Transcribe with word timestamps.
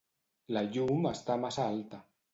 La 0.57 0.63
llum 0.77 1.05
està 1.13 1.37
massa 1.45 1.71
alta. 1.75 2.05